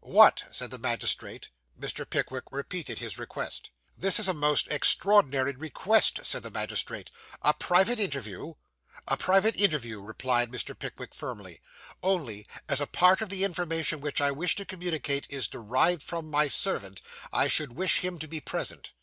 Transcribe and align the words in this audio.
'What?' 0.00 0.44
said 0.50 0.70
the 0.70 0.78
magistrate. 0.78 1.48
Mr. 1.78 2.08
Pickwick 2.08 2.44
repeated 2.50 2.98
his 2.98 3.18
request. 3.18 3.68
'This 3.98 4.20
is 4.20 4.26
a 4.28 4.32
most 4.32 4.66
extraordinary 4.68 5.54
request,' 5.54 6.20
said 6.22 6.42
the 6.42 6.50
magistrate. 6.50 7.10
'A 7.42 7.52
private 7.52 8.00
interview?' 8.00 8.54
'A 9.06 9.16
private 9.18 9.54
interview,' 9.60 10.00
replied 10.00 10.50
Mr. 10.50 10.72
Pickwick 10.78 11.14
firmly; 11.14 11.60
'only, 12.02 12.46
as 12.70 12.80
a 12.80 12.86
part 12.86 13.20
of 13.20 13.28
the 13.28 13.44
information 13.44 14.00
which 14.00 14.22
I 14.22 14.30
wish 14.30 14.56
to 14.56 14.64
communicate 14.64 15.26
is 15.28 15.46
derived 15.46 16.02
from 16.02 16.30
my 16.30 16.48
servant, 16.48 17.02
I 17.30 17.46
should 17.46 17.74
wish 17.74 17.98
him 18.00 18.18
to 18.20 18.26
be 18.26 18.40
present. 18.40 18.94